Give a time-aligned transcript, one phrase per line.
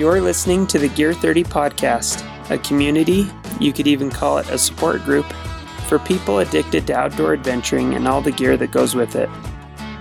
[0.00, 3.26] You're listening to the Gear 30 podcast, a community,
[3.60, 5.26] you could even call it a support group,
[5.88, 9.28] for people addicted to outdoor adventuring and all the gear that goes with it.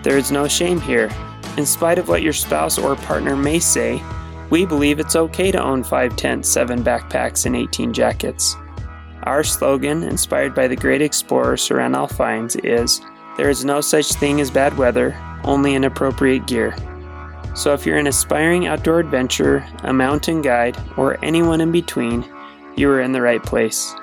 [0.04, 1.10] There is no shame here.
[1.58, 4.02] In spite of what your spouse or partner may say,
[4.50, 8.56] we believe it's okay to own 5 tents, 7 backpacks, and 18 jackets.
[9.24, 13.02] Our slogan, inspired by the great explorer Sir Ranulph Fiennes, is
[13.36, 16.74] There is no such thing as bad weather, only inappropriate gear.
[17.60, 22.24] So if you're an aspiring outdoor adventurer, a mountain guide, or anyone in between,
[22.78, 23.94] you are in the right place.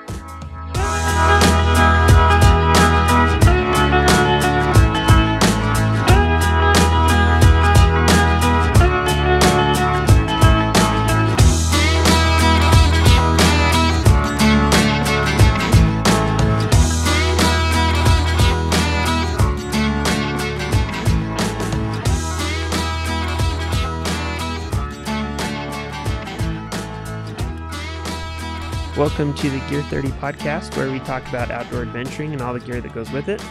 [29.17, 32.59] Welcome to the Gear 30 podcast, where we talk about outdoor adventuring and all the
[32.59, 33.43] gear that goes with it.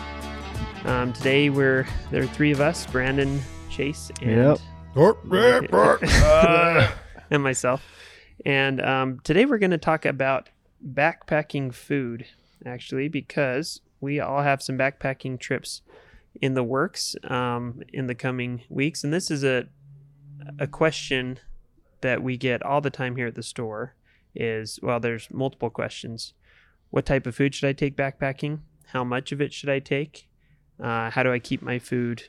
[0.85, 4.59] Um, today, we're there are three of us: Brandon, Chase, and Yep.
[7.33, 7.83] and myself.
[8.45, 10.51] And um, today, we're going to talk about
[10.89, 12.27] backpacking food,
[12.65, 15.83] actually, because we all have some backpacking trips
[16.41, 19.67] in the works um, in the coming weeks, and this is a
[20.61, 21.41] a question
[22.03, 23.97] that we get all the time here at the store
[24.37, 26.35] is well there's multiple questions.
[26.91, 28.61] What type of food should i take backpacking?
[28.87, 30.29] How much of it should i take?
[30.83, 32.25] Uh, how do i keep my food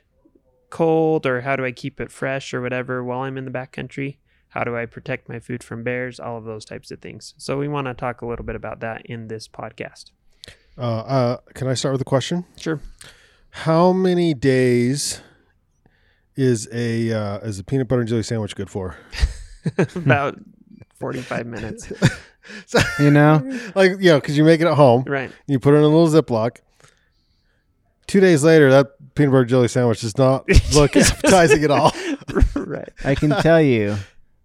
[0.70, 4.18] cold or how do i keep it fresh or whatever while i'm in the backcountry?
[4.50, 6.20] How do i protect my food from bears?
[6.20, 7.34] All of those types of things.
[7.38, 10.12] So we want to talk a little bit about that in this podcast.
[10.78, 12.46] Uh, uh, can I start with a question?
[12.58, 12.80] sure.
[13.52, 15.22] How many days
[16.36, 18.98] is a uh, is a peanut butter and jelly sandwich good for?
[19.96, 20.38] about
[21.00, 21.92] 45 minutes
[22.66, 23.42] So, You know,
[23.76, 25.88] like you know, because you make it at home, right you put it in a
[25.88, 26.58] little Ziploc.
[28.08, 31.94] Two days later, that peanut butter and jelly sandwich does not look appetizing at all.
[32.56, 33.98] right I can tell you,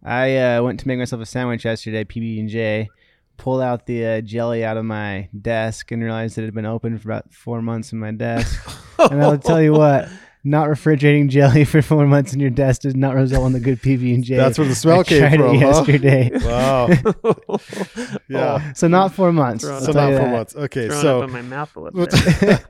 [0.02, 2.88] I uh, went to make myself a sandwich yesterday, PB and J.
[3.36, 6.98] Pulled out the uh, jelly out of my desk and realized it had been open
[6.98, 8.68] for about four months in my desk.
[8.98, 10.08] and I'll tell you what,
[10.44, 13.80] not refrigerating jelly for four months in your desk does not result in the good
[13.80, 14.36] PB and J.
[14.36, 15.66] That's where the smell I came tried from, it huh?
[15.68, 16.30] yesterday.
[16.42, 17.58] Wow.
[18.28, 18.72] Yeah.
[18.72, 19.64] So not four months.
[19.64, 20.30] Throw So not four that.
[20.30, 20.56] months.
[20.56, 22.10] Okay, throwing so up in my mouth a little but,
[22.40, 22.64] bit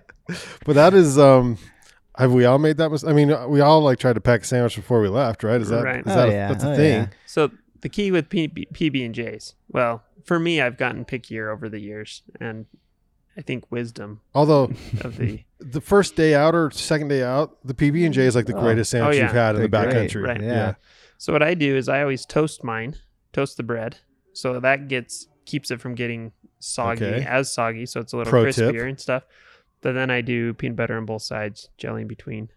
[0.64, 1.58] but that is um
[2.16, 3.10] have we all made that mistake?
[3.10, 5.60] I mean, we all like tried to pack a sandwich before we left, right?
[5.60, 6.04] Is that Right.
[6.04, 6.48] that Oh, a, yeah.
[6.48, 6.92] that's a Oh, thing?
[7.02, 7.06] yeah.
[7.26, 7.50] So
[7.80, 11.80] the key with PB, PB and J's, well, for me, I've gotten pickier over the
[11.80, 12.66] years, and
[13.36, 14.72] I think wisdom Although
[15.02, 18.34] of the the first day out or second day out, the PB and J is
[18.36, 18.60] like the Oh.
[18.60, 19.22] greatest sandwich Oh, yeah.
[19.24, 20.10] you've had in the They're great.
[20.10, 20.22] backcountry.
[20.26, 20.42] Right.
[20.42, 20.74] Yeah.
[21.18, 22.96] So what I do is I always toast mine,
[23.32, 23.98] toast the bread,
[24.32, 27.24] so that gets keeps it from getting soggy Okay.
[27.26, 28.82] as soggy, so it's a little Pro crispier tip.
[28.88, 29.22] and stuff.
[29.80, 32.48] But then I do peanut butter on both sides, jelly in between,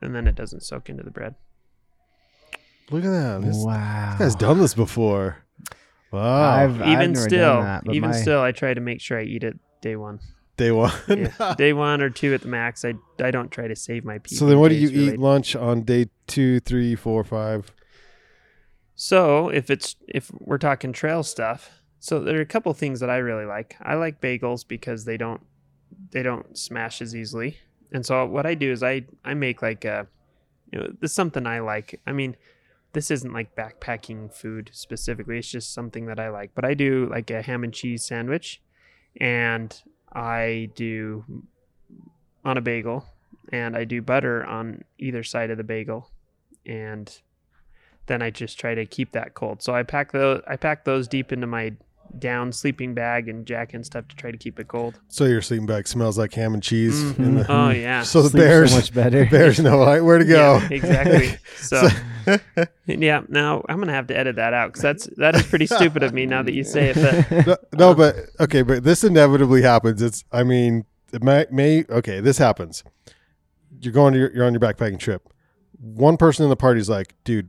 [0.00, 1.34] and then it doesn't soak into the bread.
[2.90, 3.42] Look at that.
[3.42, 4.10] This, Wow.
[4.12, 5.38] this guy's done this before.
[6.10, 6.22] Wow.
[6.50, 9.18] I've, I've even never still, done that, even my- still, I try to make sure
[9.18, 10.20] I eat it day one.
[10.56, 10.92] day one.
[11.08, 12.86] Yeah, day one or two at the max.
[12.86, 14.30] I I don't try to save my PB.
[14.30, 17.70] so then what do you eat lunch on day two, three, four, five?
[18.94, 23.10] So if it's if we're talking trail stuff, so there are a couple things that
[23.10, 23.76] I really like.
[23.82, 25.42] I like bagels because they don't
[26.12, 27.58] they don't smash as easily.
[27.92, 30.06] And so what I do is I I make like a
[30.72, 32.00] you know this is something I like.
[32.06, 32.36] I mean,
[32.92, 35.38] this isn't like backpacking food specifically.
[35.38, 36.52] It's just something that I like.
[36.54, 38.62] But I do like a ham and cheese sandwich,
[39.20, 41.24] and I do
[42.44, 43.06] on a bagel,
[43.52, 46.10] and I do butter on either side of the bagel,
[46.66, 47.20] and
[48.06, 49.62] then I just try to keep that cold.
[49.62, 51.74] So I pack those I pack those deep into my
[52.18, 55.00] down sleeping bag and jacket and stuff to try to keep it cold.
[55.08, 57.02] So your sleeping bag smells like ham and cheese.
[57.02, 57.18] Mhm.
[57.18, 58.02] in the- Oh yeah.
[58.02, 59.24] So the Sleep so bears, much better.
[59.24, 60.58] the bears know like, where to go.
[60.58, 61.36] Yeah, exactly.
[61.62, 61.88] So,
[62.86, 66.02] yeah, now I'm gonna have to edit that out because that's that is pretty stupid
[66.02, 67.46] of me now that you say it.
[67.46, 70.02] But no, no, but okay, but this inevitably happens.
[70.02, 72.82] It's, I mean, it may, may okay, this happens.
[73.80, 75.28] You're going to your, you're on your backpacking trip.
[75.80, 77.48] One person in the party's like, dude,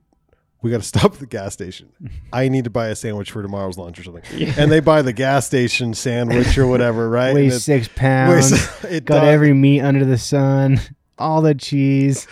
[0.63, 1.89] we got to stop at the gas station.
[2.33, 4.23] I need to buy a sandwich for tomorrow's lunch or something.
[4.35, 4.55] Yeah.
[4.57, 7.35] And they buy the gas station sandwich or whatever, right?
[7.35, 8.51] Weighs six pounds.
[8.51, 9.29] weighs- it got does.
[9.29, 10.79] every meat under the sun.
[11.19, 12.25] All the cheese.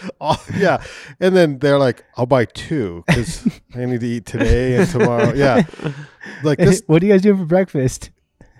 [0.58, 0.84] Yeah.
[1.20, 5.34] And then they're like, I'll buy two because I need to eat today and tomorrow.
[5.36, 5.68] Yeah.
[6.44, 8.10] Like this, what are you guys doing for breakfast?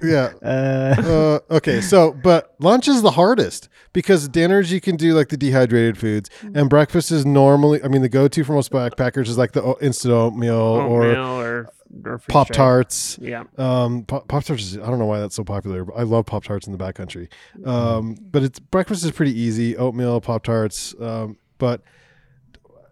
[0.04, 0.32] Yeah.
[0.42, 0.96] Uh,
[1.52, 5.38] Uh, okay, so but lunch is the hardest because dinners you can do like the
[5.38, 7.82] dehydrated foods, and breakfast is normally.
[7.84, 11.70] I mean, the go-to for most backpackers is like the instant oatmeal, or Oatmeal or,
[12.06, 12.56] or freeze Pop dried.
[12.56, 13.20] Tarts.
[13.22, 13.44] Yeah.
[13.58, 14.64] Um, Pop Tarts.
[14.64, 16.80] is- I don't know why that's so popular, but I love Pop Tarts in the
[16.84, 17.28] backcountry.
[17.66, 20.94] Um, but it's breakfast is pretty easy: oatmeal, Pop Tarts.
[21.00, 21.82] Um, but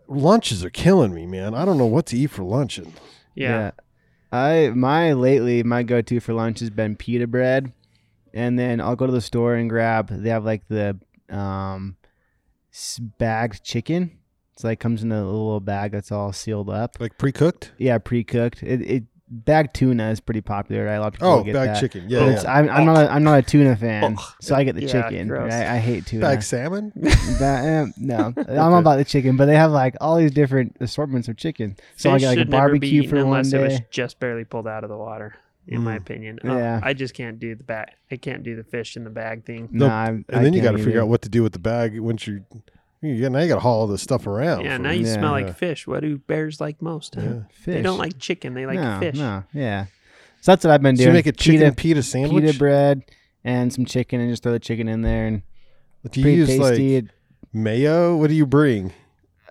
[0.07, 1.53] lunches are killing me, man.
[1.53, 2.77] I don't know what to eat for lunch.
[2.77, 2.93] And
[3.35, 3.71] Yeah.
[4.31, 7.73] I my lately my go to for lunch has been pita bread,
[8.33, 10.09] and then I'll go to the store and grab.
[10.09, 10.99] They have like the
[11.29, 11.97] um,
[13.17, 14.19] bagged chicken.
[14.53, 16.97] It's like comes in a little bag that's all sealed up.
[16.99, 17.71] like pre-cooked.
[17.77, 18.61] Yeah, pre cooked.
[18.61, 20.85] It, it bagged tuna is pretty popular.
[20.85, 20.95] Right?
[20.95, 21.79] A lot of people Oh, get bagged that.
[21.79, 22.01] chicken.
[22.03, 22.53] But Yeah, yeah.
[22.53, 24.25] I'm, I'm not a, I'm not a tuna fan, Ugh.
[24.41, 25.27] so I get the Yeah, chicken.
[25.27, 25.51] gross.
[25.51, 25.67] Right?
[25.67, 26.21] I hate tuna.
[26.21, 26.91] Bagged salmon.
[27.39, 30.75] That, eh, no, I'm all about the chicken, but they have like all these different
[30.79, 31.77] assortments of chicken.
[31.95, 33.79] So I get like a should never be barbecue eaten for one unless it was
[33.79, 33.85] day.
[33.91, 35.35] just barely pulled out of the water.
[35.67, 35.97] In my Mm.
[35.97, 36.79] opinion, Oh, Yeah.
[36.81, 37.89] I just can't do the bag.
[38.09, 39.69] I can't do the fish in the bag thing.
[39.71, 40.25] No, Nope.
[40.29, 42.43] And then you got to figure out what to do with the bag once you.
[43.01, 44.65] You now you got to haul all this stuff around.
[44.65, 45.13] Yeah, for- now you Yeah.
[45.13, 45.87] smell like fish.
[45.87, 47.15] What do bears like most?
[47.15, 47.21] huh?
[47.21, 47.39] Yeah.
[47.51, 47.75] fish.
[47.75, 48.53] They don't like chicken.
[48.53, 49.15] They like no, fish.
[49.15, 49.85] No, yeah.
[50.41, 51.09] So that's what I've been So doing.
[51.09, 52.45] you make a chicken pita, pita, sandwich.
[52.45, 53.03] pita bread
[53.43, 55.41] and some chicken, and just throw the chicken in there, and
[56.11, 57.01] do you pretty use tasty.
[57.01, 57.11] like
[57.53, 58.15] mayo?
[58.17, 58.91] What do you bring?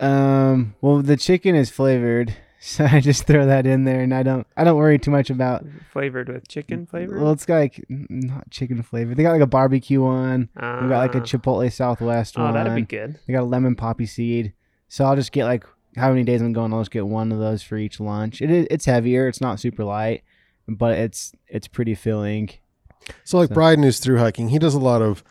[0.01, 4.23] um, well, the chicken is flavored, so I just throw that in there, and I
[4.23, 5.65] don't, I don't worry too much about.
[5.93, 7.19] Flavored with chicken flavor.
[7.21, 9.15] Well, it's got like not chicken flavor.
[9.15, 10.49] They got like a barbecue one.
[10.57, 11.23] We got like a Ah.
[11.23, 12.55] Chipotle Southwest Oh, one.
[12.55, 13.19] that'd be good.
[13.27, 14.53] They got a lemon poppy seed.
[14.89, 15.65] So I'll just get like
[15.97, 16.73] how many days I'm going.
[16.73, 18.41] I'll just get one of those for each lunch.
[18.43, 19.29] It is it's heavier.
[19.29, 20.23] It's not super light,
[20.67, 22.51] but it's it's pretty filling.
[23.25, 25.23] So like So- Bryden who's through hiking, he does a lot of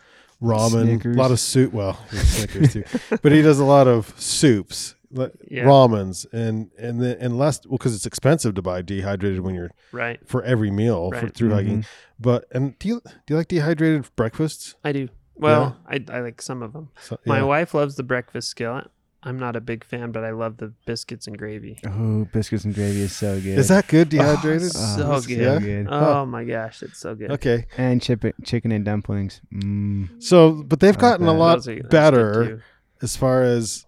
[0.42, 1.16] ramen, Snickers.
[1.16, 1.72] a lot of soup.
[1.72, 2.84] Well, Snickers too,
[3.22, 5.64] but he does a lot of soups, like Yeah.
[5.64, 9.70] ramens, and and then and less well because it's expensive to buy dehydrated when you're
[9.92, 10.20] Right.
[10.26, 11.82] for every meal for through hiking.
[11.82, 11.86] Mhm.
[12.20, 14.74] But and do you do you like dehydrated breakfasts?
[14.84, 15.08] I do.
[15.36, 16.88] Well, I, I like some of them.
[17.00, 18.88] So, My wife loves the breakfast skillet.
[19.22, 21.78] I'm not a big fan, but I love the biscuits and gravy.
[21.86, 23.58] Oh, biscuits and gravy is so good.
[23.58, 24.70] Is that good dehydrated?
[24.74, 25.38] Oh, so it's good.
[25.38, 25.58] Yeah?
[25.58, 25.86] good.
[25.90, 27.30] Oh my gosh, it's so good.
[27.32, 27.66] Okay.
[27.76, 29.40] And chip chicken and dumplings.
[29.54, 30.20] Mm.
[30.22, 32.62] So, but they've I like gotten a lot are- those are good better
[33.02, 33.86] as far as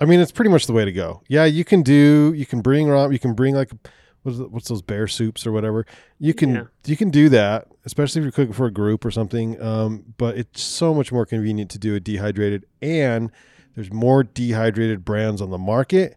[0.00, 1.22] I mean, it's pretty much the way to go.
[1.28, 3.70] Yeah, you can do you can bring ramen, you can bring like
[4.22, 5.86] what's what's those bear soups or whatever.
[6.18, 6.62] You can Yeah.
[6.86, 9.60] you can do that, especially if you're cooking for a group or something.
[9.62, 13.30] Um, but it's so much more convenient to do it dehydrated, and
[13.74, 16.16] there's more dehydrated brands on the market,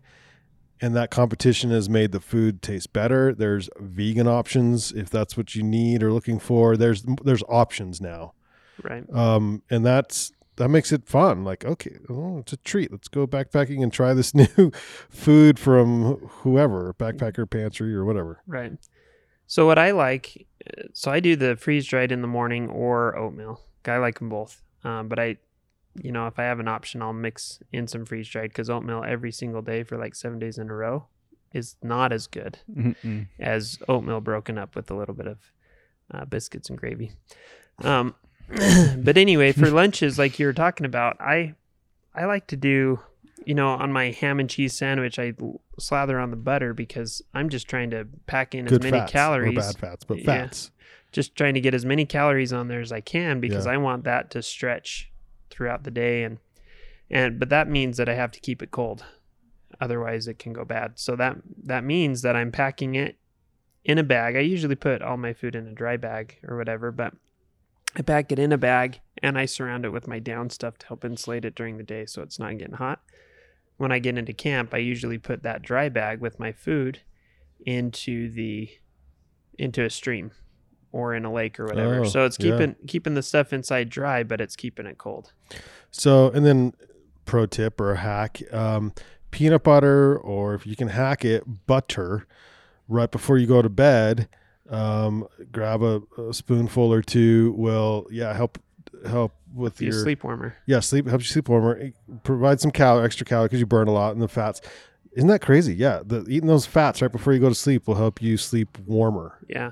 [0.81, 3.33] and that competition has made the food taste better.
[3.33, 6.75] There's vegan options if that's what you need or looking for.
[6.75, 8.33] There's there's options now
[8.81, 9.05] Right.
[9.13, 11.43] um, and that's that makes it fun.
[11.43, 12.91] Like, okay, oh, it's a treat.
[12.91, 14.71] Let's go backpacking and try this new
[15.09, 18.41] food from whoever, backpacker pantry or whatever.
[18.47, 18.73] Right.
[19.47, 23.15] So what I like, uh, so I do the freeze dried in the morning or
[23.17, 23.61] oatmeal.
[23.85, 24.61] I like them both.
[24.83, 25.37] Um, but I,
[26.01, 29.03] you know, if I have an option, I'll mix in some freeze dried because oatmeal
[29.05, 31.07] every single day for like seven days in a row
[31.53, 33.27] is not as good Mm-mm.
[33.39, 35.37] as oatmeal broken up with a little bit of
[36.11, 37.11] uh, biscuits and gravy.
[37.83, 38.15] Um,
[39.03, 41.55] but anyway, for lunches, like you were talking about, I
[42.15, 42.99] I like to do,
[43.45, 45.33] you know, on my ham and cheese sandwich, I
[45.79, 49.11] slather on the butter because I'm just trying to pack in Good as many fats
[49.11, 50.25] calories, or bad fats, but Yeah.
[50.25, 50.71] fats.
[51.11, 53.73] just trying to get as many calories on there as I can because Yeah.
[53.73, 55.11] I want that to stretch
[55.51, 56.39] throughout the day and
[57.11, 59.05] and but that means that I have to keep it cold.
[59.79, 60.93] Otherwise it can go bad.
[60.99, 63.17] So that that means that I'm packing it
[63.85, 64.35] in a bag.
[64.35, 67.13] I usually put all my food in a dry bag or whatever, but
[67.95, 70.87] I pack it in a bag and I surround it with my down stuff to
[70.87, 73.01] help insulate it during the day so it's not getting hot.
[73.77, 77.01] When I get into camp, I usually put that dry bag with my food
[77.65, 78.69] into the
[79.57, 80.31] into a stream
[80.91, 82.01] or in a lake or whatever.
[82.01, 82.51] Oh, so it's yeah.
[82.51, 85.33] keeping keeping the stuff inside dry, but it's keeping it cold.
[85.91, 86.73] So, and then
[87.25, 88.93] pro tip or a hack, um,
[89.31, 92.27] peanut butter, or if you can hack it, butter
[92.87, 94.29] right before you go to bed.
[94.69, 98.57] Um, grab a, a spoonful or two will, yeah, help,
[99.05, 100.55] help with Be a your sleep warmer.
[100.65, 101.75] Yeah, sleep helps you sleep warmer.
[101.77, 101.93] It
[102.23, 104.61] Provide some cal extra calorie because you burn a lot in the fats.
[105.13, 105.75] Isn't that crazy?
[105.75, 108.77] Yeah, the, eating those fats right before you go to sleep will help you sleep
[108.85, 109.37] warmer.
[109.47, 109.71] Yeah.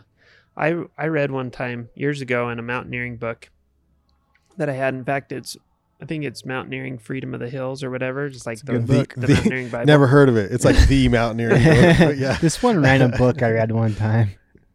[0.57, 3.49] I I read one time years ago in a mountaineering book
[4.57, 4.93] that I had.
[4.93, 5.55] In fact, it's
[6.01, 9.13] I think it's Mountaineering Freedom of the Hills or whatever, just like the The- book,
[9.15, 9.85] the, the- Mountaineering Bible.
[9.85, 10.51] Never heard of it.
[10.51, 11.97] It's like the mountaineering book.
[11.99, 14.31] But yeah, this one random book I read one time.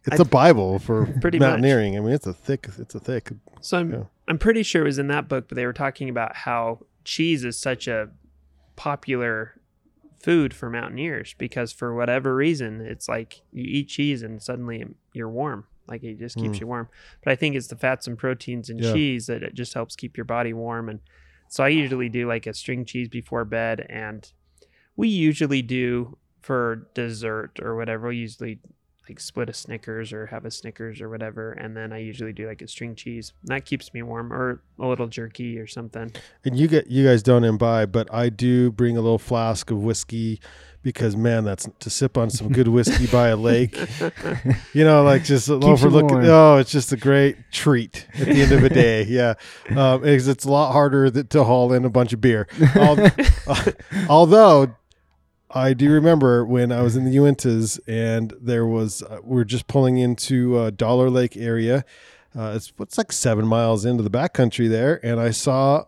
[0.07, 1.47] It's a Bible for Pretty much.
[1.49, 1.97] mountaineering.
[1.97, 2.69] I mean, it's a thick.
[2.79, 3.31] It's a thick.
[3.61, 4.03] So I'm Yeah.
[4.29, 7.45] I'm pretty sure it was in that book, but they were talking about how cheese
[7.45, 8.09] is such a
[8.75, 9.61] popular
[10.21, 15.29] food for mountaineers because for whatever reason, it's like you eat cheese and suddenly you're
[15.31, 15.67] warm.
[15.87, 16.61] Like it just keeps Mm.
[16.63, 16.89] you warm.
[17.23, 18.93] But I think it's the fats and proteins and Yeah.
[18.93, 20.89] cheese that it just helps keep your body warm.
[20.89, 21.01] And
[21.49, 24.29] so I usually do like a string cheese before bed, and
[24.97, 28.09] we usually do for dessert or whatever.
[28.09, 28.59] We usually
[29.09, 32.47] like split a Snickers or have a Snickers or whatever, and then I usually do
[32.47, 33.33] like a string cheese.
[33.43, 36.13] And that keeps me warm, or a little jerky or something.
[36.45, 39.83] And you get you guys don't imbibe, but I do bring a little flask of
[39.83, 40.41] whiskey
[40.83, 43.77] because man, that's to sip on some good whiskey by a lake.
[44.73, 46.11] You know, like just you overlook.
[46.13, 49.05] Oh, it's just a great treat at the end of the day.
[49.09, 49.35] Yeah,
[49.75, 52.47] um, it's, it's a lot harder th- to haul in a bunch of beer.
[54.09, 54.75] Although
[55.57, 59.45] I do remember when I was in the Uintas and there was uh, we are
[59.45, 61.85] just pulling into uh, Dollar Lake area.
[62.37, 65.85] Uh, it's what's like seven miles into the backcountry there, and I saw,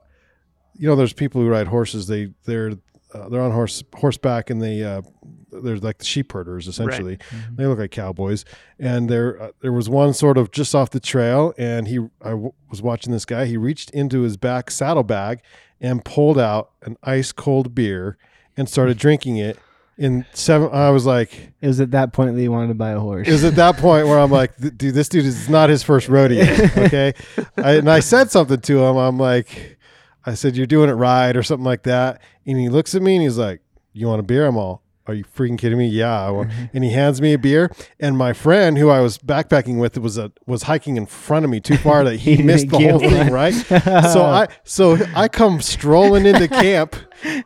[0.72, 2.06] you know, there's people who ride horses.
[2.06, 2.72] They they're
[3.12, 5.02] uh, they're on horse horseback and they uh,
[5.50, 7.18] they're like the sheep herders essentially.
[7.56, 8.46] They look like cowboys,
[8.78, 12.30] and there uh, there was one sort of just off the trail, and he I
[12.30, 13.44] w- was watching this guy.
[13.44, 15.40] He reached into his back saddlebag
[15.78, 18.16] and pulled out an ice cold beer
[18.58, 19.58] and started drinking it.
[19.96, 22.90] In seven, I was like, It was at that point that you wanted to buy
[22.90, 23.26] a horse.
[23.26, 26.08] it was at that point where I'm like, dude, this dude is not his first
[26.08, 26.44] rodeo.
[26.76, 27.14] Okay.
[27.56, 28.96] I, and I said something to him.
[28.96, 29.76] I'm like,
[30.24, 32.20] I said, you're doing it right or something like that.
[32.46, 33.60] And he looks at me and he's like,
[33.92, 34.46] you want a beer?
[34.46, 35.88] I'm all, are you freaking kidding me?
[35.88, 36.26] Yeah.
[36.26, 36.52] I want.
[36.72, 37.72] And he hands me a beer.
[37.98, 41.50] And my friend who I was backpacking with was a, was hiking in front of
[41.50, 43.32] me too far that he, missed the whole thing.
[43.32, 43.54] Right.
[43.54, 46.94] so I, so I come strolling into camp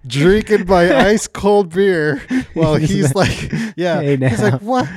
[0.06, 2.22] drinking my ice cold beer
[2.54, 4.88] while he's like, yeah, Hey, he's like, what?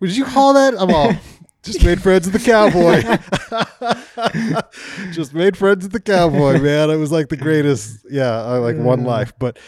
[0.00, 0.74] Would you call that?
[0.78, 1.14] I'm all
[1.62, 3.02] just made friends with the cowboy.
[5.12, 6.90] just made friends with the cowboy, man.
[6.90, 8.06] It was like the greatest.
[8.10, 9.58] Yeah, I like one life, but.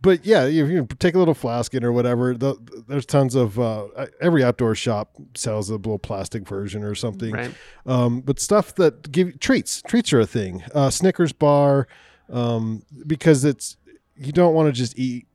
[0.00, 2.34] But yeah, you, you take a little flask in or whatever.
[2.34, 2.54] The,
[2.86, 3.88] there's tons of uh,
[4.20, 7.32] every outdoor shop sells a little plastic version or something.
[7.32, 7.54] Right.
[7.84, 9.82] Um, but stuff that give treats.
[9.82, 10.62] Treats are a thing.
[10.72, 11.88] Uh, Snickers bar,
[12.30, 13.76] um, because it's
[14.16, 15.26] you don't want to just eat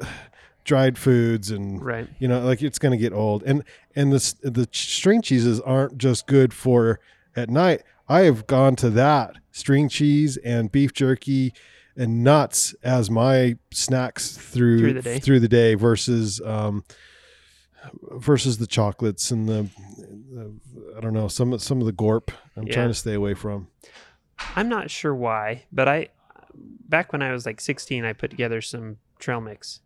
[0.64, 2.08] dried foods and Right.
[2.18, 3.62] you know like it's going to get old and
[3.94, 7.00] and the the string cheeses aren't just good for
[7.36, 11.52] at night i have gone to that string cheese and beef jerky
[11.96, 15.18] and nuts as my snacks through Through the day.
[15.20, 16.84] through the day versus um
[18.12, 19.68] versus the chocolates and the,
[20.32, 20.52] the
[20.96, 22.72] i don't know some some of the gorp i'm Yeah.
[22.74, 23.68] trying to stay away from
[24.56, 26.08] I'm not sure why, but I
[26.88, 29.80] back when I was like 16, I put together some trail mix,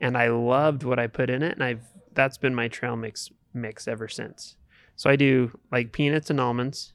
[0.00, 3.30] and I loved what I put in it, and I've that's been my trail mix
[3.52, 4.54] mix ever since.
[4.94, 6.92] So I do like peanuts and almonds,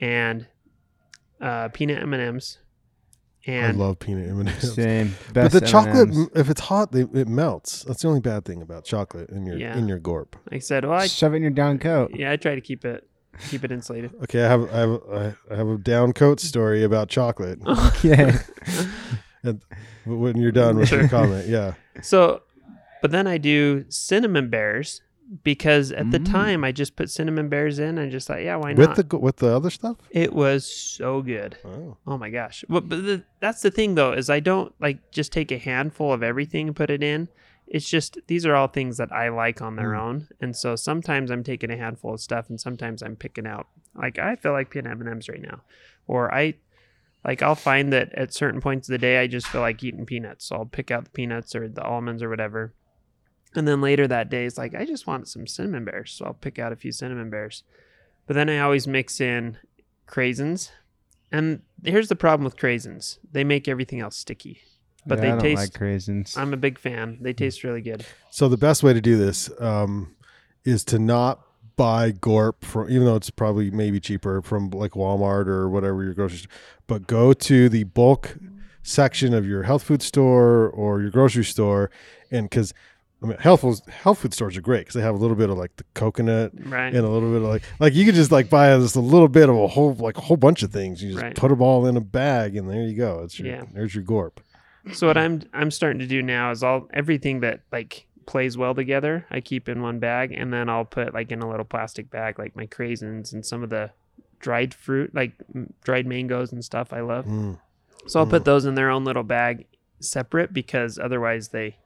[0.00, 0.48] and
[1.40, 2.58] uh, peanut M and M's,
[3.48, 5.14] i love peanut m&ms Same.
[5.32, 6.28] but the chocolate M&Ms.
[6.34, 9.56] if it's hot they, it melts that's the only bad thing about chocolate in your
[9.56, 9.76] Yeah.
[9.76, 12.12] in your gorp like I said, well, I, Shove it in your down coat.
[12.14, 13.06] yeah, I try to keep it
[13.48, 14.10] keep it insulated.
[14.24, 17.58] Okay, I have I have I have a down coat story about chocolate.
[17.66, 18.32] Okay.
[19.42, 19.62] And
[20.04, 21.08] when you're done with your Sure.
[21.08, 21.72] comment, yeah.
[22.02, 22.42] So,
[23.00, 25.00] but then I do cinnamon bears
[25.44, 26.30] because at the Mm.
[26.30, 29.08] time I just put cinnamon bears in and just thought, yeah, why With not?
[29.08, 29.96] the with the other stuff.
[30.10, 31.56] it was so good.
[31.64, 32.64] Oh, Oh my gosh.
[32.68, 36.12] But, but the, that's the thing though, is I don't like just take a handful
[36.12, 37.28] of everything and put it in.
[37.68, 40.00] It's just these are all things that I like on their Mm.
[40.00, 40.28] own.
[40.40, 44.18] And so sometimes I'm taking a handful of stuff and sometimes I'm picking out like
[44.18, 45.60] I feel like peanut M&Ms right now.
[46.08, 46.54] Or I
[47.24, 50.06] like I'll find that at certain points of the day I just feel like eating
[50.06, 50.46] peanuts.
[50.46, 52.74] So I'll pick out the peanuts or the almonds or whatever.
[53.54, 56.12] And then later that day it's like I just want some cinnamon bears.
[56.12, 57.62] So I'll pick out a few cinnamon bears.
[58.26, 59.58] But then I always mix in
[60.06, 60.70] craisins.
[61.32, 63.18] And here's the problem with craisins.
[63.30, 64.60] They make everything else sticky.
[65.06, 66.36] But Yeah, they I don't taste like raisins.
[66.36, 67.18] I'm a big fan.
[67.20, 68.04] They taste really good.
[68.30, 70.14] so the best way to do this um,
[70.64, 71.40] is to not
[71.76, 76.12] buy Gorp from, even though it's probably maybe cheaper from like Walmart or whatever your
[76.12, 76.52] grocery store,
[76.86, 78.36] but go to the bulk
[78.82, 81.90] section of your health food store or your grocery store,
[82.30, 82.74] and because
[83.22, 85.50] I mean, health food, health food stores are great because they have a little bit
[85.50, 86.94] of like the coconut Right.
[86.94, 89.28] and a little bit of like like you could just like buy just a little
[89.28, 91.02] bit of a whole like a whole bunch of things.
[91.02, 91.36] You just Right.
[91.36, 93.20] put them all in a bag and there you go.
[93.24, 93.62] It's your Yeah.
[93.74, 94.40] there's your gorp.
[94.92, 98.74] So what I'm I'm starting to do now is all everything that like plays well
[98.74, 102.10] together, I keep in one bag and then I'll put like in a little plastic
[102.10, 103.90] bag like my craisins and some of the
[104.38, 105.32] dried fruit like
[105.84, 107.26] dried mangoes and stuff I love.
[107.26, 107.58] Mm.
[108.06, 109.66] So I'll put those in their own little bag
[109.98, 111.76] separate because otherwise they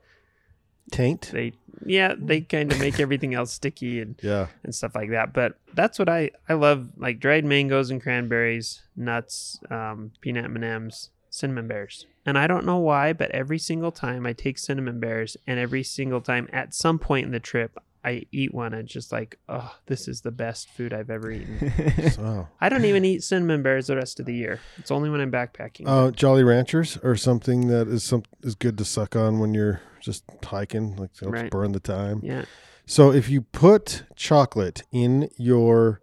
[0.91, 1.31] Taint.
[1.33, 1.53] they
[1.87, 4.47] yeah, they kind of make everything else sticky and Yeah.
[4.63, 5.33] and stuff like that.
[5.33, 10.57] But that's what I I love like dried mangoes and cranberries, nuts, um, peanut M
[10.57, 12.07] and M's, cinnamon bears.
[12.27, 15.83] And I don't know why, but every single time I take cinnamon bears, and every
[15.83, 19.75] single time at some point in the trip, I eat one, it's just like, oh,
[19.87, 21.73] this is the best food I've ever eaten.
[22.19, 22.49] Wow.
[22.61, 24.61] I don't even eat cinnamon bears the rest of the year.
[24.79, 25.85] It's only when I'm backpacking.
[25.87, 29.81] Uh, Jolly Ranchers or something that is some is good to suck on when you're
[30.05, 31.51] just hiking, like helps Right.
[31.51, 32.21] burn the time.
[32.23, 32.45] yeah.
[32.87, 36.01] So if you put chocolate in your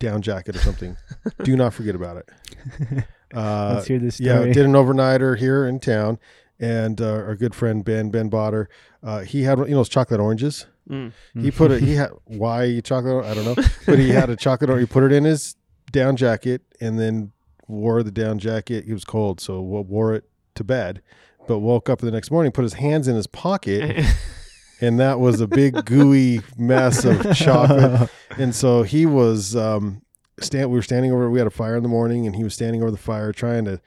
[0.00, 0.96] down jacket or something,
[1.44, 3.04] do not forget about it.
[3.34, 6.20] Uh, Let's hear this yeah, did an overnighter here in town,
[6.60, 8.66] and uh, our good friend Ben Ben Botter,
[9.02, 10.66] uh, he had you know those chocolate oranges.
[10.88, 11.10] Mm.
[11.40, 11.82] He put it.
[11.82, 13.24] He had why chocolate?
[13.24, 14.70] I don't know, but he had a chocolate.
[14.70, 15.56] Or he put it in his
[15.90, 17.32] down jacket and then
[17.66, 18.84] wore the down jacket.
[18.84, 21.02] He was cold, so wore it to bed.
[21.46, 24.04] But woke up the next morning, put his hands in his pocket,
[24.80, 28.10] and that was a big gooey mess of chocolate.
[28.38, 30.02] And so he was um,
[30.40, 30.70] stand.
[30.70, 31.30] We were standing over.
[31.30, 33.64] We had a fire in the morning, and he was standing over the fire trying
[33.66, 33.80] to.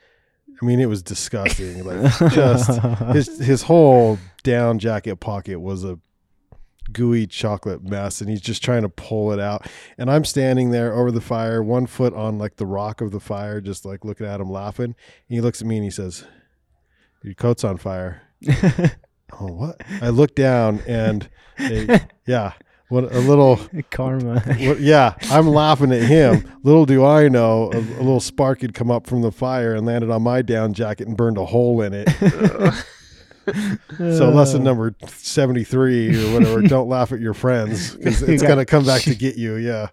[0.60, 1.84] I mean, it was disgusting.
[1.84, 2.80] Like just
[3.12, 5.98] his his whole down jacket pocket was a
[6.92, 9.66] gooey chocolate mess and he's just trying to pull it out
[9.98, 13.20] and i'm standing there over the fire one foot on like the rock of the
[13.20, 14.94] fire just like looking at him laughing and
[15.28, 16.24] he looks at me and he says
[17.22, 18.22] your coat's on fire
[19.40, 22.52] oh what i look down and a- yeah
[22.88, 23.60] what a little
[23.90, 24.40] Karma.
[24.40, 28.72] what, yeah i'm laughing at him little do i know a, a little spark had
[28.74, 31.82] come up from the fire and landed on my down jacket and burned a hole
[31.82, 32.08] in it
[33.96, 38.46] So lesson number 73 or whatever, don't laugh at your friends because it's Yeah.
[38.48, 39.54] going to come back to get you.
[39.56, 39.88] Yeah.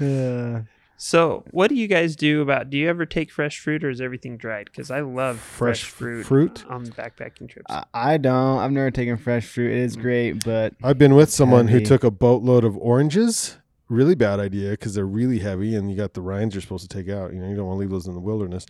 [0.00, 0.62] Uh,
[1.02, 2.68] So, what do you guys do about?
[2.68, 4.66] Do you ever take fresh fruit, or is everything dried?
[4.66, 6.64] Because I love fresh, Fresh fruit, fruit?
[6.68, 7.64] on backpacking trips.
[7.70, 8.58] I, I don't.
[8.58, 9.70] I've never taken fresh fruit.
[9.70, 13.56] It is great, but I've been with someone who took a boatload of oranges.
[13.88, 16.94] Really bad idea because they're really heavy and you got the rinds you're supposed to
[16.94, 17.32] take out.
[17.32, 18.66] You know, you don't want to leave those in the wilderness.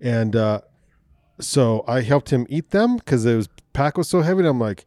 [0.00, 0.62] And uh,
[1.38, 4.38] so I helped him eat them because it was pack was so heavy.
[4.38, 4.86] And I'm like,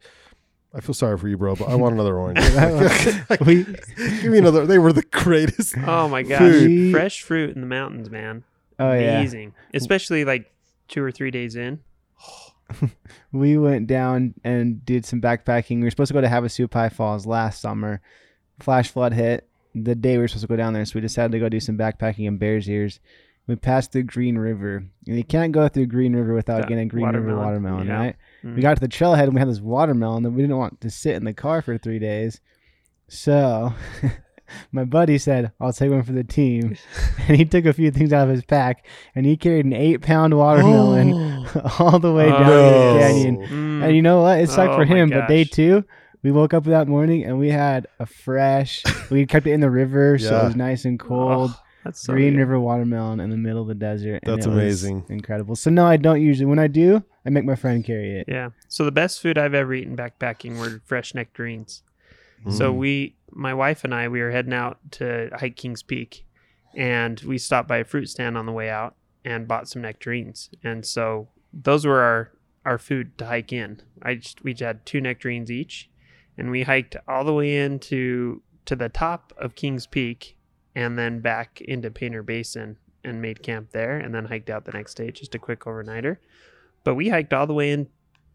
[0.78, 2.38] I feel sorry for you, bro, but I want another orange.
[3.46, 4.64] we Give me another.
[4.64, 5.74] They were the greatest.
[5.86, 6.92] oh my gosh, Food.
[6.92, 8.44] fresh fruit in the mountains, man,
[8.78, 9.54] oh yeah, amazing.
[9.74, 10.52] Especially like
[10.86, 11.80] two or three days in.
[13.32, 15.78] we went down and did some backpacking.
[15.78, 18.00] We were supposed to go to Havasu Havasupai Falls last summer.
[18.60, 21.32] Flash flood hit the day we were supposed to go down there, so we decided
[21.32, 23.00] to go do some backpacking in Bears Ears.
[23.46, 26.84] We passed through Green River, and you can't go through Green River without That getting
[26.84, 27.44] a Green River watermelon.
[27.44, 27.98] watermelon, Yeah.
[27.98, 28.16] right?
[28.44, 28.56] Mm.
[28.56, 30.90] We got to the trailhead and we had this watermelon that we didn't want to
[30.90, 32.40] sit in the car for three days.
[33.08, 33.72] So
[34.72, 36.76] my buddy said, I'll take one for the team.
[37.26, 40.02] and he took a few things out of his pack and he carried an eight
[40.02, 41.46] pound watermelon
[41.78, 42.94] all the way Oh, down no.
[42.94, 43.36] the canyon.
[43.46, 43.84] Mm.
[43.84, 44.40] And you know what?
[44.40, 45.84] It sucked Oh for my him, but day two,
[46.22, 49.70] we woke up that morning and we had a fresh, we kept it in the
[49.70, 50.40] river, so Yeah.
[50.42, 51.52] it was nice and cold.
[51.88, 52.40] That's so Green good.
[52.40, 54.20] River watermelon in the middle of the desert.
[54.22, 55.06] and That's it amazing.
[55.08, 55.56] Incredible.
[55.56, 56.44] So, no, I don't usually.
[56.46, 58.26] When I do, I make my friend carry it.
[58.28, 58.50] Yeah.
[58.68, 61.82] So the best food I've ever eaten backpacking were fresh nectarines.
[62.50, 62.76] So Mm.
[62.76, 66.24] we, my wife and I, we were heading out to hike Kings Peak,
[66.76, 70.50] and we stopped by a fruit stand on the way out and bought some nectarines.
[70.62, 72.30] And so those were our
[72.64, 73.80] our food to hike in.
[74.02, 75.90] I just we had two nectarines each,
[76.36, 80.36] and we hiked all the way into to the top of Kings Peak,
[80.74, 84.72] and then back into Painter Basin and made camp there, and then hiked out the
[84.72, 86.18] next day, just a quick overnighter.
[86.84, 87.88] But we hiked all the way in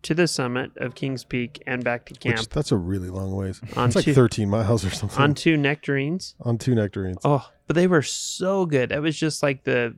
[0.03, 3.35] to the summit of Kings Peak and back to camp Which, that's a really long
[3.35, 3.61] ways.
[3.77, 5.21] on It's like 13 miles or something.
[5.21, 6.35] on two nectarines.
[6.41, 7.19] on two nectarines.
[7.23, 8.91] Oh, but they were so good.
[8.91, 9.95] It was just like the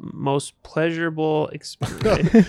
[0.00, 2.28] most pleasurable experience.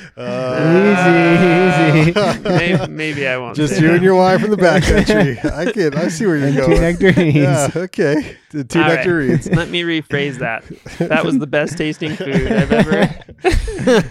[0.89, 2.13] Easy, easy.
[2.43, 3.55] maybe, maybe I won't.
[3.55, 3.95] Just say you that.
[3.95, 5.43] and your wife in the backcountry.
[5.51, 5.95] I get.
[5.95, 6.81] I see where you're And two going.
[6.81, 7.35] nectarines.
[7.35, 7.69] Yeah.
[7.75, 8.37] Okay.
[8.51, 8.95] The two All right.
[8.97, 9.49] nectarines.
[9.49, 10.63] Let me rephrase that.
[11.09, 13.23] That was the best tasting food I've ever.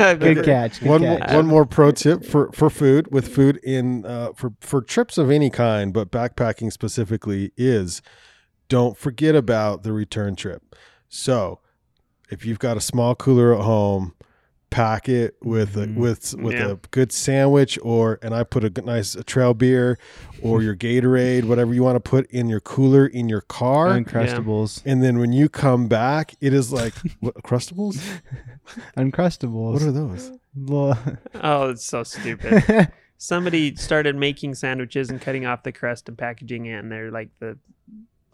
[0.03, 0.81] I've Good ever- catch.
[0.81, 1.33] Good one catch.
[1.35, 5.31] one more pro tip for for food with food in uh, for for trips of
[5.31, 8.03] any kind, but backpacking specifically is
[8.68, 10.74] don't forget about the return trip.
[11.09, 11.61] So
[12.30, 14.14] if you've got a small cooler at home,
[14.70, 15.98] pack it with a, mm-hmm.
[15.98, 16.72] with with Yeah.
[16.72, 19.98] a good sandwich or and I put a good- nice a trail beer
[20.42, 23.88] or your Gatorade, whatever you want to put in your cooler in your car.
[23.88, 24.82] Uncrustables.
[24.84, 27.98] and then when you come back, it is like what crustables?
[28.96, 29.72] Uncrustables.
[29.72, 30.32] What are those?
[31.34, 32.90] Oh, it's so stupid.
[33.20, 37.30] Somebody started making sandwiches and cutting off the crust and packaging it, and they're like
[37.40, 37.58] the.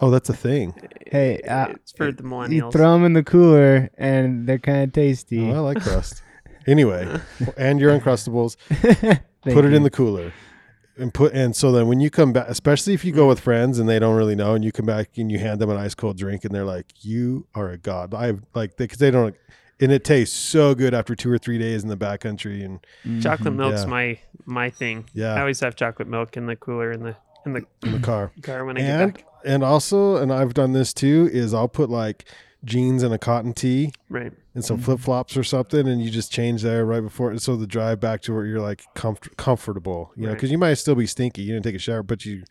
[0.01, 0.75] Oh, that's a thing.
[1.07, 4.93] Hey, uh, it's for the you throw them in the cooler and they're kind of
[4.93, 5.51] tasty.
[5.51, 6.23] Oh, I like crust.
[6.67, 7.21] anyway,
[7.57, 9.77] and your uncrustables, Thank put it you.
[9.77, 10.33] in the cooler.
[10.97, 13.79] And put and so then when you come back, especially if you go with friends
[13.81, 15.95] and they don't really know, and you come back and you hand them an ice
[15.95, 19.35] cold drink, and they're like, "You are a god." I like because they don't,
[19.81, 23.55] and it tastes so good after two or three days in the backcountry, and Chocolate
[23.55, 23.57] Mhm.
[23.57, 23.87] milk's Yeah.
[23.89, 25.07] my my thing.
[25.15, 27.99] Yeah, I always have chocolate milk in the cooler in the in the in the
[27.99, 28.31] car.
[28.43, 29.25] car when I get back.
[29.45, 32.25] And also, and I've done this too, is I'll put like
[32.65, 34.33] jeans and a cotton tee Right.
[34.55, 34.83] and some Mhm.
[34.85, 38.01] flip flops or something, and you just change there right before, and so the drive
[38.01, 41.43] back to where you're like comfort, comfortable, you know, because you might still be stinky.
[41.43, 42.45] You didn't take a shower, but you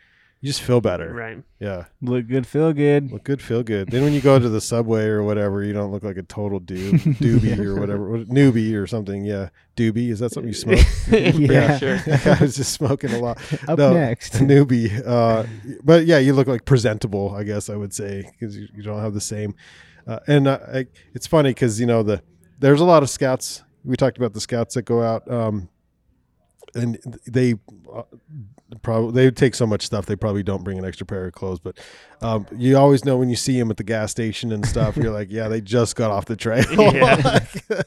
[0.43, 1.13] you just feel better.
[1.13, 1.41] Right.
[1.59, 3.11] Yeah, Look good, feel good.
[3.13, 3.87] look good, feel good.
[3.89, 6.59] Then when you go to the subway or whatever, you don't look like a total
[6.59, 9.23] dude, doobie or whatever, newbie or something.
[9.23, 10.09] Yeah, doobie.
[10.09, 10.85] Is that something you smoke?
[11.07, 11.77] Yeah.
[11.79, 11.97] Sure.
[12.05, 13.37] I was just smoking a lot.
[13.69, 13.93] Up No.
[13.93, 14.33] next.
[14.33, 15.01] newbie.
[15.07, 15.45] Uh,
[15.81, 18.99] but yeah, you look like presentable, I guess I would say, because you, you don't
[18.99, 19.55] have the same.
[20.05, 22.21] Uh, and uh, I, it's funny because you know the
[22.59, 23.63] there's a lot of scouts.
[23.85, 25.69] We talked about the scouts that go out, um,
[26.75, 27.55] and they
[27.93, 28.03] uh,
[28.81, 31.59] probably they take so much stuff they probably don't bring an extra pair of clothes.
[31.59, 31.77] But
[32.21, 34.97] um, you always know when you see them at the gas station and stuff.
[34.97, 36.63] you're like, yeah, they just got off the trail.
[36.93, 37.45] Yeah.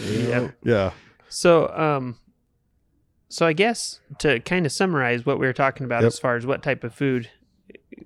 [0.00, 0.50] Yeah.
[0.62, 0.90] yeah.
[1.28, 2.16] So, um,
[3.28, 6.06] so I guess to kind of summarize what we were talking about Yep.
[6.08, 7.30] as far as what type of food,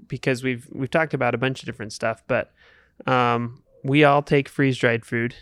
[0.07, 2.53] because we've we've talked about a bunch of different stuff, but
[3.07, 5.35] um, we all take freeze dried food.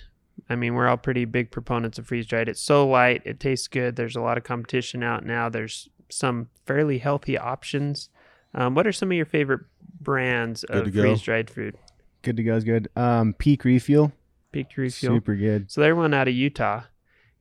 [0.49, 2.49] I mean, we're all pretty big proponents of freeze dried.
[2.49, 3.97] It's so light, it tastes good.
[3.97, 5.49] There's a lot of competition out now.
[5.49, 8.11] There's some fairly healthy options.
[8.55, 9.63] Um, what are some of your favorite
[10.01, 11.77] brands Good of freeze dried food?
[12.23, 12.89] Good to go is good.
[12.97, 14.13] Um, Peak Refuel,
[14.53, 15.17] Peak Refuel.
[15.17, 15.71] super good.
[15.71, 16.85] So they're one out of Utah,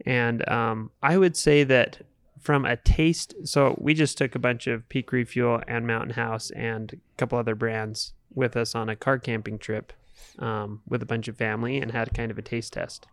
[0.06, 2.02] and um, I would say that
[2.42, 3.34] from a taste.
[3.46, 7.38] So we just took a bunch of Peak Refuel and Mountain House and a couple
[7.38, 9.94] other brands with us on a car camping trip
[10.40, 13.08] um, with a bunch of family and had kind of a taste test.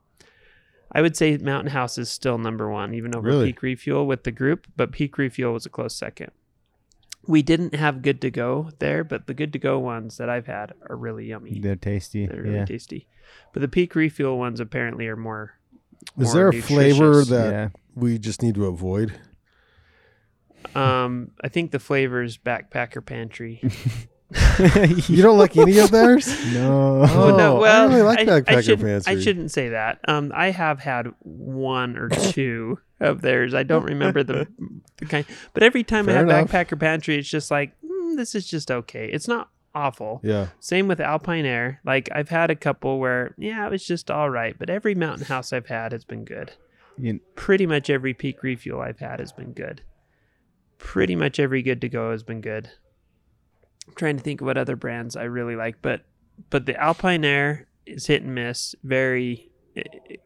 [0.93, 3.47] I would say Mountain House is still number one, even over Really?
[3.47, 6.33] Peak Refuel with the group, but Peak Refuel was a close second.
[7.27, 10.47] We didn't have good to go there, but the good to go ones that I've
[10.47, 11.61] had are really yummy.
[11.61, 12.27] They're tasty.
[12.27, 12.65] They're really yeah.
[12.65, 13.07] tasty.
[13.53, 15.55] But the peak refuel ones apparently are more.
[16.19, 17.69] Is more there a flavor that yeah.
[17.95, 19.15] we just need to avoid?
[20.75, 23.63] Um, I think the flavors backpacker pantry.
[25.09, 26.29] You don't like any of theirs?
[26.53, 27.03] no.
[27.03, 30.01] Oh, no, I well, really like Backpacker shouldn't, I shouldn't say that.
[30.07, 33.55] Um, I have had one or two of theirs.
[33.55, 34.47] I don't remember the,
[34.99, 36.51] the kind, but every time I have enough.
[36.51, 39.07] backpacker pantry, it's just like mm, this is just okay.
[39.07, 40.21] It's not awful.
[40.23, 40.49] Yeah.
[40.61, 41.81] Same with Alpine Air.
[41.85, 45.27] Like I've had a couple where yeah, it was just all right, but every mountain
[45.27, 46.53] house I've had has been good.
[46.99, 49.83] You- pretty much every peak refuel I've had has been good.
[50.79, 52.71] Pretty much every good to go has been good.
[53.87, 56.03] I'm trying to think of what other brands I really like, but
[56.49, 58.75] but the Alpine Air is hit and miss.
[58.83, 59.51] Very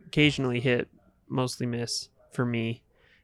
[0.06, 0.88] occasionally hit,
[1.28, 2.82] mostly miss for me.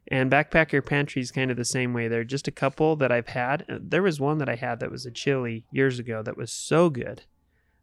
[0.09, 2.09] And Backpacker Pantry is kind of the same way.
[2.09, 3.65] There are just a couple that I've had.
[3.69, 6.51] Uh, There was one that I had that was a chili years ago that was
[6.51, 7.23] so good.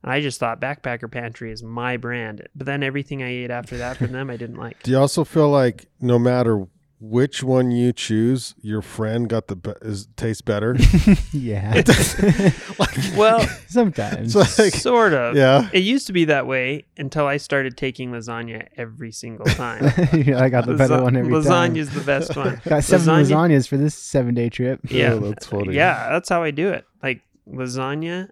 [0.04, 2.48] And I just thought Backpacker Pantry is my brand.
[2.54, 4.84] But then everything I ate after that from them, I didn't like.
[4.84, 6.68] Do you also feel like no matter
[7.00, 10.76] which one you choose, your friend got the be- is tastes better?
[11.32, 11.74] yeah.
[12.80, 14.36] like, Well, Sometimes.
[14.36, 15.36] Like sort of.
[15.36, 15.70] yeah.
[15.74, 19.84] It used to be that way until I started taking lasagna every single time.
[20.14, 21.76] Yeah, I got the better one every time.
[21.76, 22.60] Lasagna's the best one.
[22.66, 24.80] Got seven lasagna- lasagnas for this seven day trip.
[24.90, 25.76] Yeah, Oh, that's funny.
[25.76, 26.86] yeah, that's how I do it.
[27.04, 28.30] Like lasagna,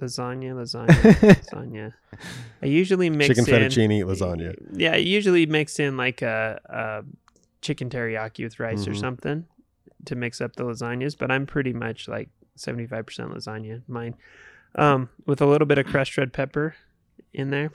[0.00, 1.92] lasagna, lasagna, lasagna.
[2.62, 4.54] I usually mix Chicken in fettuccine lasagna.
[4.74, 7.02] Yeah, I usually mix in like a, a
[7.60, 9.00] chicken teriyaki with rice or Mhm.
[9.00, 9.44] something
[10.06, 11.16] to mix up the lasagnas.
[11.18, 14.14] But I'm pretty much like 75% lasagna mine,
[14.74, 16.74] um, with a little bit of crushed red pepper
[17.32, 17.70] in there.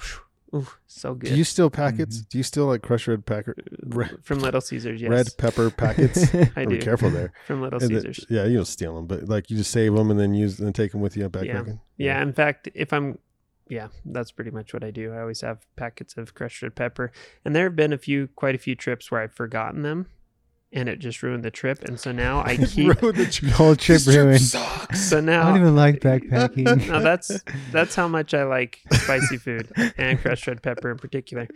[0.54, 1.32] Ooh, so good.
[1.32, 2.21] Do you still packets?
[2.21, 5.10] Do you still like crushed red packer red- From Little Caesars, yes.
[5.10, 6.24] red pepper packets?
[6.56, 6.78] I do.
[6.78, 7.34] Be careful there.
[7.48, 8.26] From Little And the- Caesars.
[8.30, 10.74] yeah, you don't steal them, but like you just save them and then use and
[10.74, 11.80] take them with you backpacking.
[11.98, 13.17] Yeah, in fact, if I'm,
[13.67, 15.13] yeah, that's pretty much what I do.
[15.13, 17.12] I always have packets of crushed red pepper,
[17.43, 20.08] and there have been a few, quite a few trips where I've forgotten them,
[20.71, 21.84] and it just ruined the trip.
[21.84, 23.01] And so now I keep.
[23.01, 23.51] Ruined the trip.
[23.54, 24.41] Whole trip This trip ruined.
[24.41, 25.10] sucks.
[25.10, 26.88] so now I don't even like backpacking.
[26.89, 31.47] no, that's that's how much I like spicy food and crushed red pepper in particular.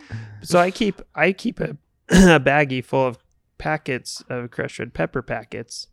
[0.42, 1.76] So I keep I keep a,
[2.08, 3.18] a baggie full of
[3.58, 5.86] packets of crushed red pepper packets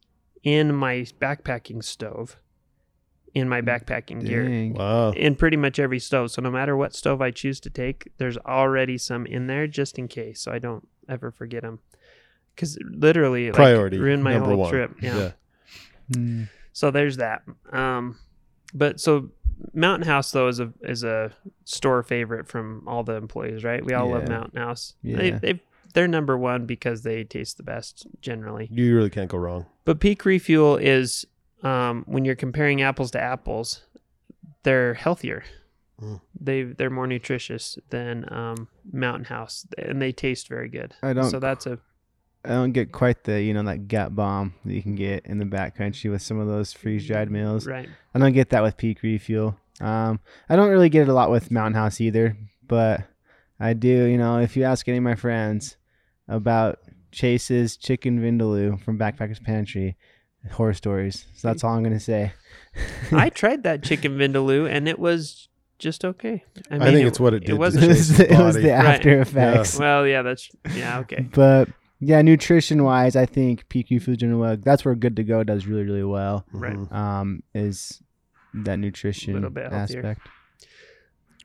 [0.44, 2.38] in my backpacking stove,
[3.38, 4.72] in my backpacking gear.
[4.74, 5.12] Wow.
[5.12, 6.32] in pretty much every stove.
[6.32, 9.98] So no matter what stove I choose to take, there's already some in there just
[10.00, 11.80] in case, so I don't ever forget them.
[12.56, 14.00] Because literally, like, Priority.
[14.00, 14.72] ruined my number whole one.
[14.72, 14.92] trip.
[15.02, 15.32] Yeah.
[16.12, 16.50] Mm.
[16.74, 17.44] So there's that.
[17.72, 18.18] Um,
[18.74, 19.30] but so
[19.74, 21.32] Mountain House though is a is a
[21.66, 23.84] store favorite from all the employees, right?
[23.84, 24.94] We all love Mountain House.
[25.04, 25.40] They, Yeah.
[25.40, 25.62] they
[25.94, 28.68] they're number one because they taste the best generally.
[28.72, 29.66] You really can't go wrong.
[29.86, 31.26] But peak refuel is
[31.64, 33.82] um, when you're comparing apples to apples,
[34.64, 35.44] they're healthier.
[36.02, 36.22] Mm.
[36.40, 40.94] They they're more nutritious than um, Mountain House, and they taste very good.
[41.02, 41.80] I don't So that's a
[42.46, 45.38] I don't get quite the you know that gut bomb that you can get in
[45.38, 47.66] the backcountry with some of those freeze dried meals.
[47.66, 47.90] Right.
[48.14, 49.58] I don't get that with Peak Refuel.
[49.82, 53.04] Um, I don't really get it a lot with Mountain House either, but
[53.60, 54.06] I do.
[54.06, 55.78] You know, if you ask any of my friends
[56.28, 56.80] about
[57.12, 59.98] Chase's Chicken Vindaloo from Backpackers Pantry,
[60.52, 61.26] horror stories.
[61.36, 62.34] So that's all I'm gonna say.
[63.12, 65.48] I tried that chicken vindaloo and it was
[65.80, 66.44] just okay.
[66.72, 67.88] I think it's what it did It it wasn't.
[67.88, 68.66] Was, the, it was body.
[68.68, 68.86] the Right.
[68.86, 69.80] after effects.
[69.80, 71.28] well, yeah, that's yeah, okay.
[71.34, 75.44] But yeah, nutrition wise, I think PQ Foods and Wug, that's where Good to Go
[75.44, 76.46] does really, really well.
[76.52, 76.76] Right.
[76.76, 76.92] Mhm.
[76.94, 78.02] Um, is
[78.54, 80.00] that nutrition Little bit healthier.
[80.00, 80.28] aspect.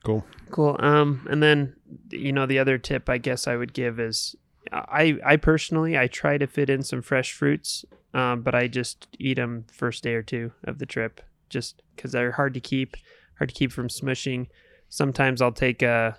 [0.04, 0.26] Cool.
[0.50, 0.76] Cool.
[0.80, 1.76] Um, and then
[2.10, 4.34] you know the other tip I guess I would give is
[4.72, 7.84] I I personally I try to fit in some fresh fruits,
[8.14, 12.12] um, but I just eat them first day or two of the trip, just because
[12.12, 12.96] they're hard to keep,
[13.38, 14.48] hard to keep from smushing.
[14.88, 16.18] Sometimes I'll take a,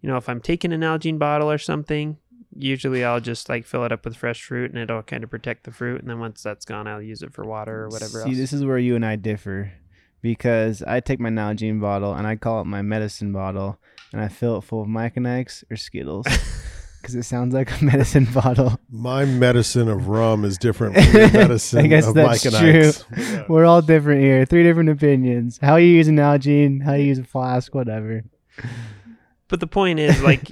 [0.00, 2.18] you know, if I'm taking a Nalgene bottle or something,
[2.56, 5.64] usually I'll just like fill it up with fresh fruit and it'll kind of protect
[5.64, 6.00] the fruit.
[6.00, 8.24] And then once that's gone, I'll use it for water or whatever else.
[8.24, 8.38] See, else.
[8.38, 9.72] this is where you and I differ
[10.20, 13.78] because I take my Nalgene bottle and I call it my medicine bottle
[14.12, 16.26] and I fill it full of Mike and Ikes or Skittles
[17.00, 18.78] because it sounds like a medicine bottle.
[18.90, 22.62] My medicine of rum is different from your medicine I guess of that's Mike and
[22.62, 22.88] true.
[22.88, 23.04] Ike's.
[23.34, 23.44] Yeah.
[23.48, 24.44] We're all different here.
[24.44, 25.58] Three different opinions.
[25.60, 28.24] How you use an Nalgene, how you use a flask, whatever.
[29.48, 30.50] but the point is like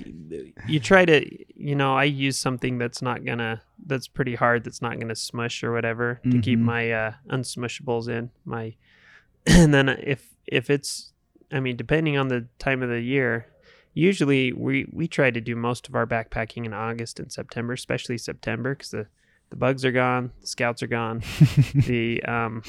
[0.69, 4.81] you try to you know i use something that's not gonna that's pretty hard that's
[4.81, 6.63] not gonna smush or whatever to keep Mhm.
[6.63, 8.75] my uh unsmushables in my
[9.47, 11.13] and then if if it's
[11.53, 13.47] i mean depending on the time of the year
[13.97, 18.19] usually we we try to do most of our backpacking in august and september especially
[18.19, 19.07] september because the
[19.51, 21.23] the bugs are gone the scouts are gone
[21.75, 22.63] the um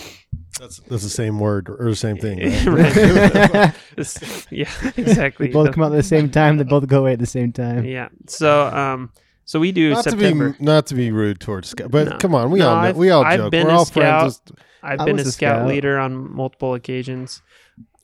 [0.59, 2.39] That's that's the same word or the same thing.
[2.39, 2.95] Right.
[3.97, 4.47] Right?
[4.51, 6.57] yeah exactly they both The- come out at the same time.
[6.57, 7.83] They both go away at the same time.
[7.85, 9.11] yeah so um
[9.45, 12.17] so we do not september to be not to be rude towards Scout, but No.
[12.17, 13.51] come on, we No, all know, I've- we all I've joke.
[13.51, 14.21] been We're a all scout.
[14.21, 14.39] friends.
[14.39, 14.51] Just-
[14.83, 15.67] I've been a a scout, scout.
[15.67, 17.41] leader on multiple occasions.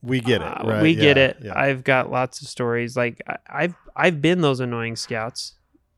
[0.03, 0.47] We get it.
[0.47, 0.81] Uh, right?
[0.81, 1.37] we get Yeah, it.
[1.41, 1.59] yeah.
[1.59, 2.95] I've got lots of stories.
[2.97, 5.53] Like I, I've I've been those annoying scouts.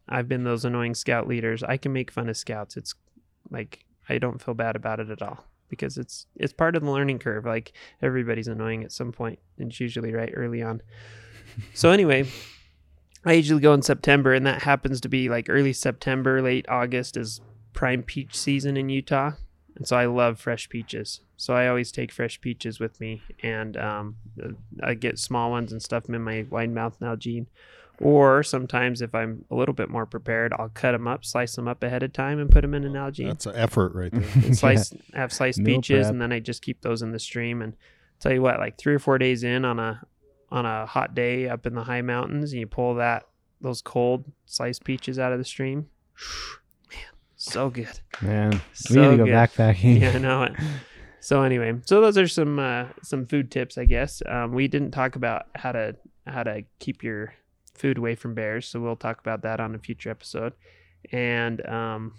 [0.08, 1.64] I've been those annoying scout leaders.
[1.64, 2.78] I can make fun of scouts.
[2.78, 2.94] It's
[3.50, 6.92] like I don't feel bad about it at all because it's it's part of the
[6.92, 7.46] learning curve.
[7.46, 10.82] Like everybody's annoying at some point, and it's usually right early on.
[11.74, 12.28] so anyway,
[13.26, 17.18] I usually go in September, and that happens to be like early September, late August
[17.18, 17.42] is
[17.74, 19.32] prime peach season in Utah,
[19.76, 21.22] and so I love fresh peaches.
[21.38, 24.16] So I always take fresh peaches with me, and um,
[24.82, 27.48] I get small ones and stuff them in my wide mouth Nalgene.
[28.02, 31.68] Or sometimes, if I'm a little bit more prepared, I'll cut them up, slice them
[31.68, 34.30] up ahead of time, and put them in an Nalgene That's an effort right there.
[34.44, 36.12] and slice have sliced Meal peaches prep.
[36.12, 37.74] and then I just keep those in the stream and
[38.20, 40.02] tell you what like 3 or 4 days in on a
[40.52, 43.24] on a hot day up in the high mountains and you pull that
[43.62, 46.65] those cold sliced peaches out of the stream man
[47.52, 48.00] so good.
[48.22, 49.34] Man, we So need to go good.
[49.34, 50.00] backpacking.
[50.02, 50.54] yeah I know it.
[51.20, 54.22] So anyway so those are some uh, some food tips I guess.
[54.28, 55.96] Um, we didn't talk about how to
[56.28, 57.34] how to keep your
[57.74, 60.54] food away from bears so we'll talk about that on a future episode.
[61.12, 62.14] And um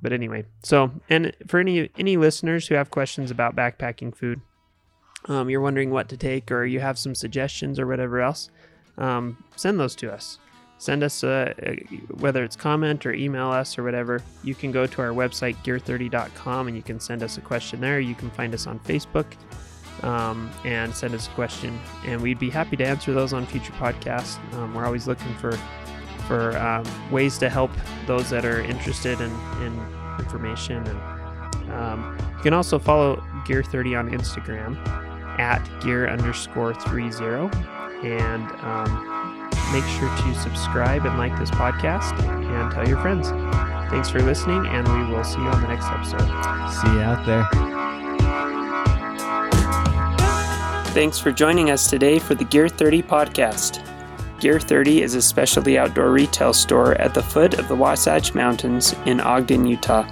[0.00, 4.40] but anyway so and for any any listeners who have questions about backpacking food
[5.26, 8.48] um, you're wondering what to take or you have some suggestions or whatever else
[8.96, 10.38] um, send those to us
[10.78, 11.72] send us uh, uh,
[12.18, 16.68] whether it's comment or email us or whatever you can go to our website gear30.com
[16.68, 18.00] and you can send us a question there.
[18.00, 19.26] You can find us on facebook
[20.02, 23.72] um, and send us a question and we'd be happy to answer those on future
[23.72, 24.38] podcasts.
[24.54, 25.58] Um, we're always looking for
[26.26, 27.70] for um, ways to help
[28.06, 29.30] those that are interested in,
[29.62, 29.86] in
[30.18, 31.18] information and
[31.72, 34.76] um, you can also follow gear 30 on instagram
[35.38, 37.02] at gear underscore 30
[38.02, 39.17] and um,
[39.72, 43.28] make sure to subscribe and like this podcast and tell your friends
[43.90, 47.24] thanks for listening and we will see you on the next episode See you out
[47.24, 47.48] there.
[50.92, 53.84] Thanks for joining us today for the Gear 30 podcast.
[54.38, 58.94] Gear 30 is a specialty outdoor retail store at the foot of the Wasatch Mountains
[59.06, 60.06] in Ogden, Utah.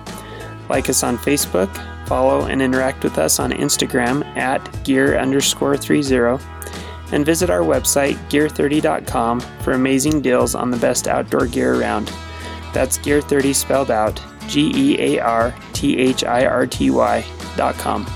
[0.69, 1.73] Like us on Facebook,
[2.09, 6.43] follow and interact with us on Instagram at gear underscore 30,
[7.13, 12.13] and visit our website, gear30.com, for amazing deals on the best outdoor gear around.
[12.73, 17.25] That's Gear 30 spelled out G E A R T H I R T Y
[17.57, 18.07] dot com.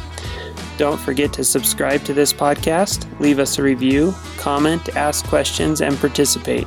[0.77, 5.97] Don't forget to subscribe to this podcast, leave us a review, comment, ask questions, and
[5.99, 6.67] participate.